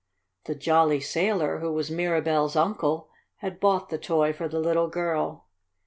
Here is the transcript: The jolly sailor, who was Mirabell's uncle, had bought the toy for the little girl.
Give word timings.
The 0.45 0.55
jolly 0.55 0.99
sailor, 0.99 1.59
who 1.59 1.71
was 1.73 1.91
Mirabell's 1.91 2.55
uncle, 2.55 3.11
had 3.35 3.59
bought 3.59 3.89
the 3.89 3.99
toy 3.99 4.33
for 4.33 4.47
the 4.47 4.59
little 4.59 4.87
girl. 4.87 5.45